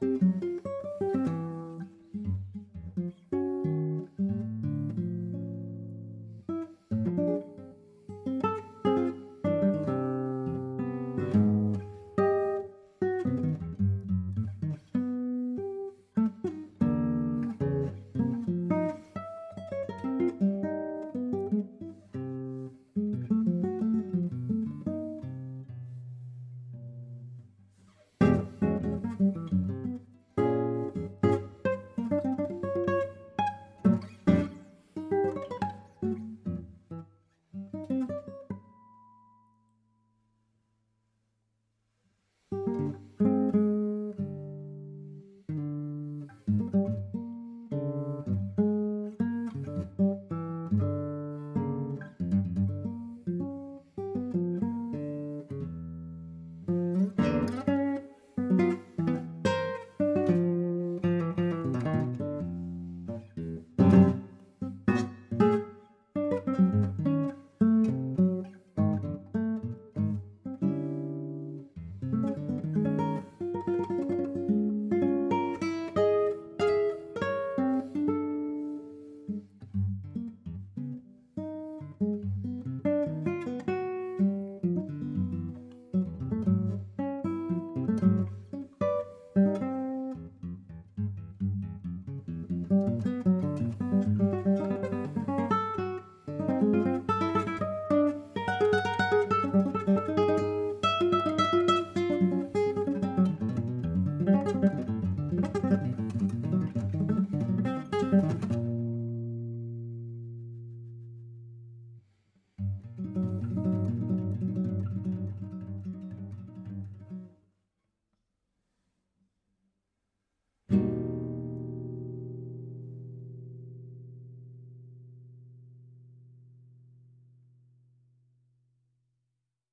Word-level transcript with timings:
Música 0.00 0.57